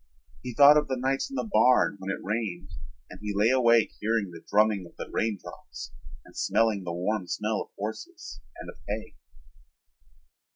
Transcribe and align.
He 0.41 0.55
thought 0.55 0.77
of 0.77 0.87
the 0.87 0.97
nights 0.97 1.29
in 1.29 1.35
the 1.35 1.47
barn 1.47 1.97
when 1.99 2.09
it 2.09 2.17
rained 2.23 2.69
and 3.11 3.19
he 3.21 3.35
lay 3.35 3.51
awake 3.51 3.91
hearing 3.99 4.31
the 4.31 4.43
drumming 4.49 4.87
of 4.87 4.95
the 4.97 5.07
raindrops 5.11 5.91
and 6.25 6.35
smelling 6.35 6.83
the 6.85 6.91
warm 6.91 7.27
smell 7.27 7.61
of 7.61 7.67
horses 7.77 8.41
and 8.57 8.71
of 8.71 8.77
hay. 8.89 9.15